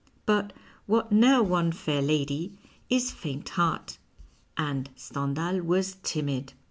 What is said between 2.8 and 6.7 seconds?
is faint heart, and Stendhal was timid.